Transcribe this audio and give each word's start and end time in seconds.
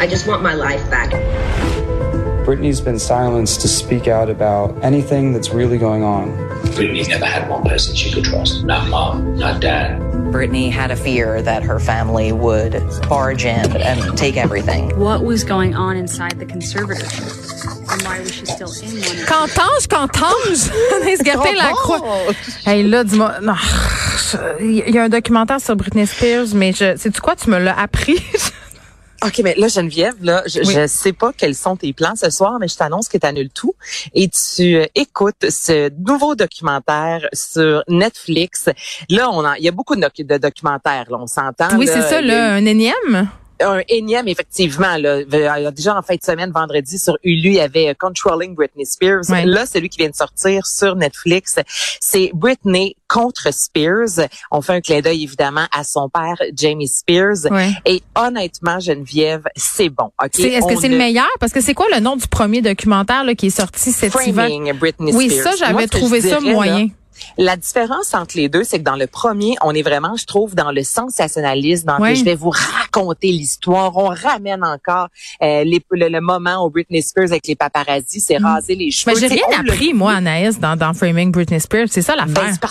I 0.00 0.06
just 0.06 0.26
want 0.26 0.42
my 0.42 0.54
life 0.54 0.88
back. 0.90 1.10
Britney's 2.46 2.80
been 2.80 2.98
silenced 2.98 3.60
to 3.60 3.68
speak 3.68 4.08
out 4.08 4.30
about 4.30 4.74
anything 4.82 5.34
that's 5.34 5.50
really 5.50 5.76
going 5.76 6.02
on. 6.02 6.30
Britney 6.72 7.06
never 7.06 7.26
had 7.26 7.46
one 7.50 7.62
person 7.64 7.94
she 7.94 8.10
could 8.10 8.24
trust. 8.24 8.64
Not 8.64 8.88
mom, 8.88 9.36
not 9.36 9.60
dad. 9.60 10.00
Brittany 10.32 10.70
had 10.70 10.90
a 10.90 10.96
fear 10.96 11.42
that 11.42 11.62
her 11.62 11.78
family 11.78 12.32
would 12.32 12.82
barge 13.10 13.44
in 13.44 13.76
and 13.76 14.16
take 14.16 14.38
everything. 14.38 14.98
What 14.98 15.22
was 15.22 15.44
going 15.44 15.74
on 15.74 15.98
inside 15.98 16.38
the 16.38 16.46
conservatorship? 16.46 17.92
And 17.92 18.02
why 18.02 18.20
was 18.20 18.32
she 18.32 18.46
still 18.46 18.72
in 18.82 19.02
one? 19.02 19.26
Qu'entends-je, 19.26 19.86
qu'entends-je? 19.86 20.70
Anaïs 20.94 21.22
Gertin-Lacroix. 21.22 22.32
Hey, 22.64 22.84
là, 22.84 23.04
dis-moi. 23.04 23.40
Non. 23.42 23.54
Il 24.60 24.94
y 24.94 24.98
a 24.98 25.04
un 25.04 25.08
documentaire 25.10 25.60
sur 25.60 25.76
Britney 25.76 26.06
Spears, 26.06 26.54
mais 26.54 26.72
je, 26.72 26.96
sais-tu 26.96 27.20
quoi? 27.20 27.36
Tu 27.36 27.50
me 27.50 27.58
l'as 27.58 27.78
appris. 27.78 28.22
OK, 29.24 29.40
mais 29.44 29.54
là, 29.56 29.68
Geneviève, 29.68 30.14
là, 30.22 30.42
je, 30.46 30.62
je 30.62 30.86
sais 30.86 31.12
pas 31.12 31.32
quels 31.36 31.54
sont 31.54 31.76
tes 31.76 31.92
plans 31.92 32.14
ce 32.16 32.30
soir, 32.30 32.58
mais 32.58 32.68
je 32.68 32.76
t'annonce 32.76 33.08
que 33.08 33.18
tu 33.18 33.26
annules 33.26 33.50
tout 33.50 33.74
et 34.14 34.28
tu 34.28 34.76
euh, 34.76 34.86
écoutes 34.94 35.50
ce 35.50 35.90
nouveau 36.06 36.34
documentaire 36.34 37.28
sur 37.32 37.82
Netflix. 37.88 38.68
Là, 39.08 39.30
on 39.30 39.40
il 39.54 39.64
y 39.64 39.68
a 39.68 39.72
beaucoup 39.72 39.96
de, 39.96 40.00
de 40.22 40.38
documentaires, 40.38 41.06
là, 41.10 41.18
on 41.20 41.26
s'entend. 41.26 41.76
Oui, 41.76 41.86
c'est 41.86 42.02
ça, 42.02 42.20
là, 42.20 42.54
un 42.54 42.64
énième? 42.64 43.28
Un 43.60 43.82
énième, 43.88 44.28
effectivement. 44.28 44.96
Là, 44.96 45.24
déjà 45.70 45.96
en 45.96 46.02
fin 46.02 46.14
de 46.14 46.22
semaine, 46.22 46.50
vendredi, 46.50 46.98
sur 46.98 47.16
Hulu, 47.22 47.50
il 47.50 47.54
y 47.54 47.60
avait 47.60 47.88
euh, 47.88 47.94
Controlling 47.98 48.54
Britney 48.54 48.86
Spears. 48.86 49.22
Là, 49.44 49.66
celui 49.66 49.88
qui 49.88 49.98
vient 49.98 50.10
de 50.10 50.14
sortir 50.14 50.66
sur 50.66 50.96
Netflix, 50.96 51.56
c'est 52.00 52.30
Britney 52.34 52.96
contre 53.08 53.52
Spears. 53.52 54.28
On 54.50 54.62
fait 54.62 54.74
un 54.74 54.80
clin 54.80 55.00
d'œil, 55.00 55.24
évidemment, 55.24 55.66
à 55.72 55.84
son 55.84 56.08
père, 56.08 56.36
Jamie 56.54 56.88
Spears. 56.88 57.46
Et 57.84 58.02
honnêtement, 58.14 58.80
Geneviève, 58.80 59.44
c'est 59.56 59.88
bon. 59.88 60.10
Est-ce 60.22 60.66
que 60.66 60.80
c'est 60.80 60.88
le 60.88 60.98
meilleur? 60.98 61.30
Parce 61.40 61.52
que 61.52 61.60
c'est 61.60 61.74
quoi 61.74 61.86
le 61.92 62.00
nom 62.00 62.16
du 62.16 62.26
premier 62.28 62.62
documentaire 62.62 63.24
là, 63.24 63.34
qui 63.34 63.46
est 63.46 63.50
sorti 63.50 63.92
cet 63.92 64.12
Framing 64.12 64.72
Britney 64.72 65.12
Spears. 65.12 65.28
Oui, 65.28 65.30
ça, 65.30 65.52
j'avais 65.58 65.86
trouvé 65.86 66.20
ça 66.20 66.40
moyen. 66.40 66.88
La 67.38 67.56
différence 67.56 68.14
entre 68.14 68.36
les 68.36 68.48
deux, 68.48 68.64
c'est 68.64 68.78
que 68.78 68.84
dans 68.84 68.96
le 68.96 69.06
premier, 69.06 69.56
on 69.62 69.74
est 69.74 69.82
vraiment, 69.82 70.16
je 70.16 70.26
trouve, 70.26 70.54
dans 70.54 70.72
le 70.72 70.82
sensationnalisme, 70.82 71.86
dans 71.86 72.14
je 72.14 72.24
vais 72.24 72.34
vous 72.34 72.50
raconter 72.50 73.28
l'histoire. 73.28 73.96
On 73.96 74.08
ramène 74.08 74.64
encore 74.64 75.08
euh, 75.42 75.64
les, 75.64 75.82
le, 75.90 76.20
moment 76.20 76.64
où 76.64 76.70
Britney 76.70 77.02
Spears 77.02 77.30
avec 77.30 77.46
les 77.46 77.56
paparazzi 77.56 78.20
s'est 78.20 78.38
mm. 78.38 78.44
rasé 78.44 78.74
les 78.74 78.90
cheveux. 78.90 79.14
Mais 79.14 79.20
j'ai 79.20 79.34
rien 79.34 79.60
appris, 79.60 79.94
moi, 79.94 80.12
Anaïs, 80.12 80.58
dans, 80.58 80.76
dans 80.76 80.92
Framing 80.92 81.30
Britney 81.30 81.60
Spears. 81.60 81.88
C'est 81.90 82.02
ça 82.02 82.16
l'affaire. 82.16 82.56
Ben, 82.60 82.68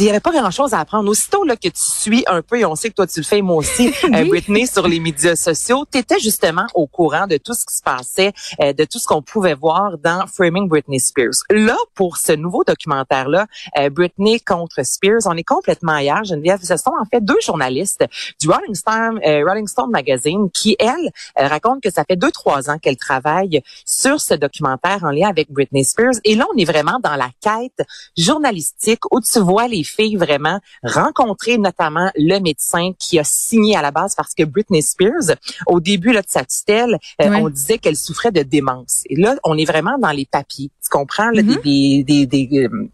il 0.00 0.04
n'y 0.04 0.10
avait 0.10 0.20
pas 0.20 0.32
grand-chose 0.32 0.74
à 0.74 0.80
apprendre. 0.80 1.08
Aussitôt 1.08 1.44
là 1.44 1.56
que 1.56 1.68
tu 1.68 1.72
suis 1.74 2.24
un 2.26 2.42
peu, 2.42 2.58
et 2.58 2.64
on 2.64 2.74
sait 2.74 2.90
que 2.90 2.94
toi 2.94 3.06
tu 3.06 3.20
le 3.20 3.24
fais, 3.24 3.42
moi 3.42 3.56
aussi, 3.56 3.92
euh, 4.04 4.24
Britney, 4.24 4.66
sur 4.66 4.88
les 4.88 4.98
médias 4.98 5.36
sociaux, 5.36 5.84
tu 5.90 5.98
étais 5.98 6.18
justement 6.18 6.66
au 6.74 6.86
courant 6.86 7.26
de 7.26 7.36
tout 7.36 7.54
ce 7.54 7.64
qui 7.64 7.76
se 7.76 7.82
passait, 7.82 8.32
euh, 8.60 8.72
de 8.72 8.84
tout 8.84 8.98
ce 8.98 9.06
qu'on 9.06 9.22
pouvait 9.22 9.54
voir 9.54 9.98
dans 9.98 10.26
Framing 10.26 10.68
Britney 10.68 10.98
Spears. 10.98 11.34
Là, 11.50 11.76
pour 11.94 12.16
ce 12.16 12.32
nouveau 12.32 12.64
documentaire-là, 12.64 13.46
euh, 13.78 13.83
Britney 13.90 14.40
contre 14.40 14.84
Spears, 14.84 15.22
on 15.26 15.36
est 15.36 15.44
complètement 15.44 15.92
ailleurs, 15.92 16.24
Geneviève. 16.24 16.60
Ce 16.62 16.76
sont 16.76 16.92
en 16.98 17.04
fait 17.04 17.24
deux 17.24 17.40
journalistes 17.44 18.04
du 18.40 18.48
Rolling 18.48 18.74
Stone, 18.74 19.20
Rolling 19.24 19.66
Stone 19.66 19.90
Magazine 19.90 20.50
qui, 20.52 20.76
elle, 20.78 21.10
raconte 21.36 21.82
que 21.82 21.90
ça 21.90 22.04
fait 22.04 22.16
deux, 22.16 22.30
trois 22.30 22.70
ans 22.70 22.78
qu'elle 22.78 22.96
travaille 22.96 23.62
sur 23.84 24.20
ce 24.20 24.34
documentaire 24.34 25.00
en 25.02 25.10
lien 25.10 25.28
avec 25.28 25.50
Britney 25.50 25.84
Spears. 25.84 26.14
Et 26.24 26.34
là, 26.34 26.46
on 26.54 26.58
est 26.58 26.64
vraiment 26.64 26.98
dans 27.02 27.16
la 27.16 27.30
quête 27.40 27.86
journalistique 28.16 29.00
où 29.10 29.20
tu 29.20 29.38
vois 29.40 29.68
les 29.68 29.84
filles 29.84 30.16
vraiment 30.16 30.60
rencontrer 30.82 31.58
notamment 31.58 32.10
le 32.16 32.38
médecin 32.40 32.92
qui 32.98 33.18
a 33.18 33.24
signé 33.24 33.76
à 33.76 33.82
la 33.82 33.90
base 33.90 34.14
parce 34.14 34.34
que 34.34 34.44
Britney 34.44 34.82
Spears, 34.82 35.36
au 35.66 35.80
début 35.80 36.12
là, 36.12 36.22
de 36.22 36.28
sa 36.28 36.44
tutelle, 36.44 36.98
euh, 37.20 37.30
on 37.36 37.48
disait 37.48 37.78
qu'elle 37.78 37.96
souffrait 37.96 38.32
de 38.32 38.42
démence. 38.42 39.02
Et 39.08 39.16
là, 39.16 39.36
on 39.44 39.56
est 39.56 39.64
vraiment 39.64 39.98
dans 39.98 40.10
les 40.10 40.26
papiers. 40.26 40.70
Tu 40.82 40.88
comprends? 40.90 41.30
Là, 41.30 41.42
des, 41.42 42.04
des, 42.04 42.26
des, 42.26 42.48
euh, 42.52 42.88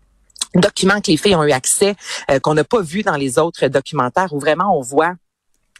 documents 0.55 1.01
que 1.01 1.11
les 1.11 1.17
filles 1.17 1.37
ont 1.37 1.45
eu 1.45 1.53
accès, 1.53 1.95
euh, 2.31 2.41
qu'on 2.41 2.55
n'a 2.55 2.65
pas 2.65 2.83
vu 2.83 3.03
dans 3.03 3.17
les 3.17 3.39
autres 3.39 3.67
documentaires, 3.69 4.33
où 4.33 4.41
vraiment 4.41 4.77
on 4.77 4.81
voit 4.81 5.15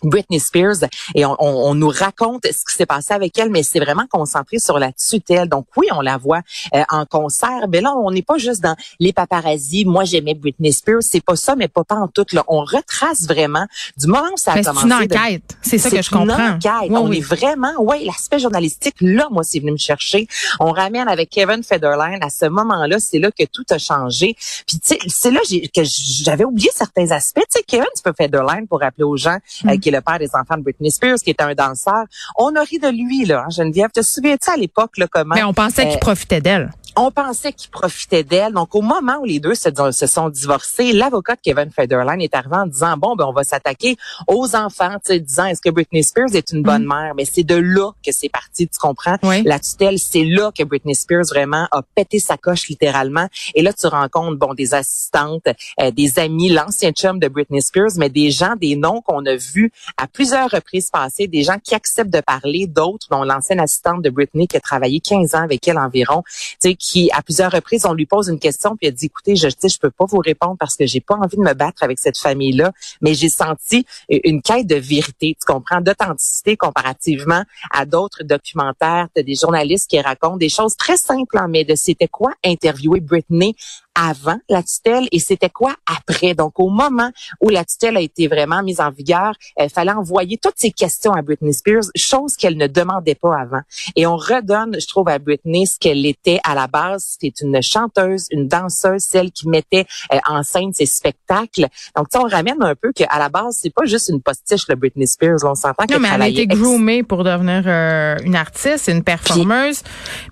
Britney 0.03 0.41
Spears 0.41 0.85
et 1.15 1.25
on, 1.25 1.37
on, 1.41 1.75
nous 1.75 1.89
raconte 1.89 2.45
ce 2.45 2.65
qui 2.65 2.77
s'est 2.77 2.87
passé 2.87 3.15
avec 3.15 3.39
elle, 3.39 3.51
mais 3.51 3.63
c'est 3.63 3.81
vraiment 3.81 4.07
concentré 4.11 4.59
sur 4.59 4.79
la 4.79 4.93
tutelle. 4.93 5.49
Donc 5.49 5.67
oui, 5.77 5.87
on 5.93 6.01
la 6.01 6.17
voit 6.17 6.41
euh, 6.75 6.83
en 6.91 7.05
concert, 7.07 7.67
mais 7.69 7.81
là 7.81 7.95
on 7.97 8.11
n'est 8.11 8.23
pas 8.23 8.39
juste 8.39 8.63
dans 8.63 8.77
les 8.99 9.13
paparazzis. 9.13 9.85
Moi 9.85 10.05
j'aimais 10.05 10.35
Britney 10.35 10.73
Spears, 10.73 11.03
c'est 11.03 11.23
pas 11.23 11.37
ça, 11.37 11.57
mais 11.57 11.69
pas, 11.69 11.85
pas 11.85 11.97
en 11.97 12.09
tout. 12.09 12.27
Là, 12.33 12.45
on 12.49 12.61
retrace 12.61 13.27
vraiment 13.27 13.67
du 13.97 14.07
moment 14.07 14.29
où 14.33 14.37
ça 14.37 14.53
a 14.53 14.63
commencé. 14.63 14.81
C'est 14.81 14.87
une 14.87 14.93
enquête, 14.93 15.57
c'est 15.63 15.79
ça 15.79 15.91
que 15.91 16.03
je 16.03 16.11
comprends. 16.11 16.37
Une 16.37 16.55
enquête. 16.55 16.91
on 16.91 17.13
est 17.13 17.21
vraiment, 17.21 17.73
ouais, 17.79 18.05
l'aspect 18.05 18.39
journalistique 18.39 18.97
là, 19.01 19.29
moi 19.31 19.43
c'est 19.43 19.61
venu 19.61 19.73
me 19.73 19.77
chercher. 19.77 20.27
On 20.59 20.73
ramène 20.73 21.09
avec 21.09 21.31
Kevin 21.31 21.63
Federline 21.63 22.19
à 22.23 22.31
ce 22.31 22.47
moment-là, 22.47 22.99
c'est 23.01 23.19
là 23.19 23.31
que 23.31 23.45
tout 23.45 23.65
a 23.71 23.79
changé. 23.79 24.37
Puis 24.67 24.79
tu 24.79 24.89
sais, 24.89 24.99
c'est 25.09 25.31
là 25.31 25.41
que 25.75 25.83
j'avais 25.85 26.45
oublié 26.45 26.71
certains 26.75 27.11
aspects. 27.11 27.41
Tu 27.41 27.59
sais, 27.59 27.63
Kevin 27.67 27.87
Federline 28.17 28.67
pour 28.67 28.81
rappeler 28.81 29.05
aux 29.05 29.17
gens 29.17 29.39
euh, 29.67 29.77
mm 29.91 30.01
le 30.01 30.01
père 30.01 30.19
des 30.19 30.31
enfants 30.35 30.57
de 30.57 30.63
Britney 30.63 30.91
Spears, 30.91 31.19
qui 31.19 31.31
était 31.31 31.43
un 31.43 31.55
danseur. 31.55 32.05
On 32.37 32.55
a 32.55 32.63
ri 32.63 32.79
de 32.79 32.89
lui, 32.89 33.25
là, 33.25 33.45
hein, 33.47 33.51
Geneviève. 33.51 33.91
Te 33.91 34.03
souviens-tu 34.03 34.51
à 34.51 34.57
l'époque, 34.57 34.97
là, 34.99 35.07
comment... 35.11 35.35
Mais 35.35 35.43
on 35.43 35.53
pensait 35.53 35.87
qu'il 35.87 35.97
euh, 35.97 36.01
profitait 36.01 36.41
d'elle 36.41 36.71
on 37.01 37.11
pensait 37.11 37.55
qu'il 37.55 37.71
profitait 37.71 38.25
d'elle. 38.25 38.53
Donc, 38.53 38.75
au 38.75 38.83
moment 38.83 39.17
où 39.23 39.25
les 39.25 39.41
deux 39.41 39.55
se, 39.55 39.71
sont 40.07 40.29
divorcés, 40.29 40.93
l'avocat 40.93 41.35
de 41.35 41.41
Kevin 41.43 41.71
Federline 41.71 42.21
est 42.21 42.35
arrivé 42.35 42.57
en 42.57 42.67
disant, 42.67 42.97
bon, 42.99 43.17
ben, 43.17 43.25
on 43.25 43.33
va 43.33 43.43
s'attaquer 43.43 43.97
aux 44.27 44.55
enfants, 44.55 44.97
disant, 45.09 45.47
est-ce 45.47 45.63
que 45.63 45.71
Britney 45.71 46.03
Spears 46.03 46.35
est 46.35 46.53
une 46.53 46.63
bonne 46.63 46.85
mm. 46.85 46.89
mère? 46.89 47.15
Mais 47.17 47.25
c'est 47.25 47.43
de 47.43 47.55
là 47.55 47.93
que 48.05 48.13
c'est 48.13 48.29
parti, 48.29 48.69
tu 48.69 48.79
comprends? 48.79 49.17
La 49.45 49.59
tutelle, 49.59 49.99
c'est 49.99 50.25
là 50.25 50.51
que 50.57 50.63
Britney 50.63 50.95
Spears 50.95 51.25
vraiment 51.31 51.67
a 51.71 51.83
pété 51.95 52.19
sa 52.19 52.37
coche 52.37 52.69
littéralement. 52.69 53.29
Et 53.55 53.63
là, 53.63 53.73
tu 53.73 53.87
rencontres, 53.87 54.37
bon, 54.37 54.53
des 54.53 54.75
assistantes, 54.75 55.49
euh, 55.81 55.91
des 55.91 56.19
amis, 56.19 56.51
l'ancien 56.51 56.93
chum 56.93 57.19
de 57.19 57.29
Britney 57.29 57.63
Spears, 57.63 57.93
mais 57.97 58.11
des 58.11 58.31
gens, 58.31 58.57
des 58.57 58.77
noms 58.77 59.01
qu'on 59.01 59.25
a 59.25 59.37
vus 59.37 59.73
à 59.97 60.07
plusieurs 60.07 60.51
reprises 60.51 60.91
passées, 60.91 61.29
des 61.29 61.45
gens 61.45 61.59
qui 61.63 61.75
acceptent 61.75 62.13
de 62.13 62.21
parler, 62.21 62.67
d'autres, 62.67 63.07
dont 63.11 63.23
l'ancienne 63.23 63.61
assistante 63.61 64.03
de 64.03 64.11
Britney 64.11 64.47
qui 64.47 64.59
a 64.59 64.61
travaillé 64.61 65.01
15 65.01 65.35
ans 65.35 65.43
avec 65.43 65.67
elle 65.67 65.79
environ, 65.79 66.23
tu 66.27 66.57
sais, 66.61 66.75
qui 66.75 66.90
à 67.13 67.23
plusieurs 67.23 67.53
reprises 67.53 67.87
on 67.87 67.93
lui 67.93 68.07
pose 68.07 68.29
une 68.29 68.39
question 68.39 68.77
puis 68.77 68.89
elle 68.89 68.95
dit 68.95 69.07
écoutez 69.07 69.37
je 69.37 69.49
sais 69.49 69.69
je 69.69 69.79
peux 69.79 69.91
pas 69.91 70.05
vous 70.07 70.19
répondre 70.19 70.57
parce 70.59 70.77
que 70.77 70.87
j'ai 70.87 71.01
pas 71.01 71.15
envie 71.15 71.37
de 71.37 71.43
me 71.43 71.55
battre 71.55 71.83
avec 71.83 71.99
cette 71.99 72.19
famille 72.19 72.53
là 72.53 72.73
mais 73.01 73.15
j'ai 73.15 73.29
senti 73.29 73.87
une 74.09 74.43
quête 74.43 74.67
de 74.67 74.77
vérité 74.77 75.37
tu 75.41 75.53
comprends 75.53 75.81
d'authenticité 75.81 76.57
comparativement 76.57 77.45
à 77.71 77.87
d'autres 77.87 78.23
documentaires. 78.25 79.09
Des 79.17 79.35
journalistes 79.35 79.89
qui 79.89 80.01
racontent 80.01 80.37
des 80.37 80.49
choses 80.49 80.77
très 80.77 80.97
simples 80.97 81.39
mais 81.49 81.65
de 81.65 81.75
c'était 81.75 82.09
quoi 82.09 82.33
interviewer 82.45 83.01
Britney 83.01 83.55
avant 84.01 84.39
la 84.49 84.63
tutelle 84.63 85.09
et 85.13 85.19
c'était 85.19 85.51
quoi 85.51 85.75
après? 85.87 86.35
Donc, 86.35 86.59
au 86.59 86.69
moment 86.69 87.11
où 87.41 87.51
la 87.51 87.65
tutelle 87.65 87.97
a 87.97 88.01
été 88.01 88.29
vraiment 88.29 88.63
mise 88.63 88.81
en 88.81 88.91
vigueur, 88.91 89.35
il 89.59 89.69
fallait 89.69 89.93
envoyer 89.93 90.39
toutes 90.39 90.55
ces 90.57 90.71
questions 90.71 91.13
à 91.13 91.23
Britney 91.23 91.53
Spears, 91.53 91.85
chose 91.95 92.37
qu'elle 92.37 92.57
ne 92.57 92.67
demandait 92.67 93.15
pas 93.15 93.37
avant. 93.39 93.61
Et 93.97 94.07
on 94.07 94.17
redonne, 94.17 94.77
je 94.81 94.87
trouve, 94.87 95.09
à 95.09 95.19
Britney 95.19 95.67
ce 95.67 95.79
qu'elle 95.79 96.07
était 96.07 96.41
à 96.45 96.55
la 96.55 96.67
base. 96.67 97.17
C'était 97.21 97.45
une 97.45 97.61
chanteuse, 97.63 98.27
une 98.31 98.49
danseuse, 98.49 99.03
celle 99.03 99.31
qui 99.33 99.49
mettait 99.49 99.87
euh, 100.13 100.19
en 100.27 100.43
scène 100.43 100.73
ses 100.73 100.87
spectacles. 100.87 101.67
Donc, 101.97 102.07
on 102.15 102.27
ramène 102.27 102.63
un 102.63 102.75
peu 102.75 102.93
qu'à 102.93 103.19
la 103.19 103.29
base, 103.29 103.59
c'est 103.61 103.75
pas 103.75 103.85
juste 103.85 104.09
une 104.09 104.23
postiche, 104.23 104.67
le 104.69 104.77
Britney 104.77 105.07
Spears. 105.07 105.45
On 105.45 105.55
s'entend 105.55 105.85
qu'elle 105.87 106.01
mais 106.01 106.09
elle 106.15 106.23
a 106.23 106.29
été 106.29 106.47
groomée 106.47 107.03
pour 107.03 107.25
devenir 107.25 107.65
euh, 107.67 108.17
une 108.25 108.37
artiste, 108.37 108.89
une 108.89 109.03
performeuse. 109.03 109.83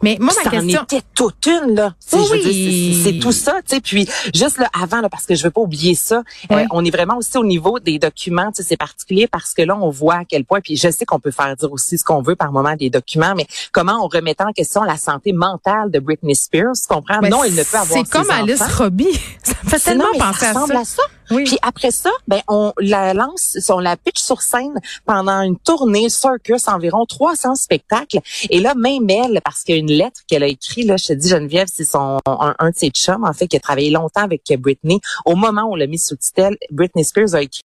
mais 0.02 0.16
moi, 0.20 0.32
ma 0.44 0.50
question... 0.50 0.80
en 0.80 0.84
était 0.84 1.02
toute 1.14 1.46
une, 1.46 1.74
là. 1.74 1.94
Oui. 2.12 3.00
C'est 3.04 3.18
tout 3.18 3.32
ça 3.32 3.57
puis 3.82 4.08
juste 4.34 4.58
là, 4.58 4.68
avant, 4.72 5.00
là, 5.00 5.08
parce 5.08 5.26
que 5.26 5.34
je 5.34 5.42
veux 5.42 5.50
pas 5.50 5.60
oublier 5.60 5.94
ça, 5.94 6.22
euh, 6.50 6.64
on 6.70 6.84
est 6.84 6.90
vraiment 6.90 7.16
aussi 7.16 7.36
au 7.38 7.44
niveau 7.44 7.78
des 7.78 7.98
documents. 7.98 8.50
C'est 8.54 8.76
particulier 8.76 9.26
parce 9.26 9.54
que 9.54 9.62
là, 9.62 9.76
on 9.76 9.90
voit 9.90 10.16
à 10.16 10.24
quel 10.24 10.44
point, 10.44 10.60
puis 10.60 10.76
je 10.76 10.90
sais 10.90 11.04
qu'on 11.04 11.20
peut 11.20 11.30
faire 11.30 11.54
dire 11.56 11.72
aussi 11.72 11.98
ce 11.98 12.04
qu'on 12.04 12.22
veut 12.22 12.36
par 12.36 12.52
moment 12.52 12.74
des 12.76 12.90
documents, 12.90 13.34
mais 13.36 13.46
comment 13.72 14.04
on 14.04 14.08
remet 14.08 14.36
en 14.40 14.52
question 14.52 14.82
la 14.82 14.96
santé 14.96 15.32
mentale 15.32 15.90
de 15.90 15.98
Britney 15.98 16.34
Spears, 16.34 16.74
tu 16.74 16.88
comprends? 16.88 17.20
non, 17.28 17.44
il 17.44 17.54
ne 17.54 17.62
peut 17.62 17.76
avoir 17.76 18.04
C'est 18.04 18.10
comme 18.10 18.30
Alice 18.30 18.62
Robbie. 18.62 19.20
ça 19.42 19.54
fait 19.64 19.78
tellement 19.78 20.12
penser 20.18 20.46
à 20.46 20.84
ça. 20.84 21.02
Puis 21.28 21.58
après 21.62 21.90
ça, 21.90 22.10
ben 22.26 22.40
on 22.48 22.72
la 22.78 23.14
lance, 23.14 23.56
on 23.68 23.80
la 23.80 23.96
pitch 23.96 24.18
sur 24.20 24.42
scène 24.42 24.80
pendant 25.06 25.42
une 25.42 25.58
tournée 25.58 26.08
circus, 26.08 26.68
environ 26.68 27.06
300 27.06 27.54
spectacles. 27.54 28.20
Et 28.50 28.60
là, 28.60 28.74
même 28.74 29.08
elle, 29.08 29.40
parce 29.44 29.62
qu'il 29.62 29.74
y 29.74 29.78
a 29.78 29.80
une 29.80 29.92
lettre 29.92 30.20
qu'elle 30.26 30.42
a 30.42 30.46
écrite, 30.46 30.86
là, 30.86 30.96
je 30.96 31.06
te 31.08 31.12
dis 31.12 31.28
Geneviève, 31.28 31.68
c'est 31.72 31.84
son 31.84 32.18
un, 32.26 32.70
de 32.70 32.76
ses 32.76 32.90
chums, 32.90 33.24
en 33.24 33.32
fait, 33.32 33.48
qui 33.48 33.56
a 33.56 33.60
travaillé 33.60 33.90
longtemps 33.90 34.22
avec 34.22 34.42
Britney. 34.58 35.00
Au 35.24 35.34
moment 35.34 35.62
où 35.62 35.72
on 35.72 35.76
l'a 35.76 35.86
mis 35.86 35.98
sous 35.98 36.16
tutelle, 36.16 36.56
Britney 36.70 37.04
Spears 37.04 37.34
a 37.34 37.42
écrit 37.42 37.48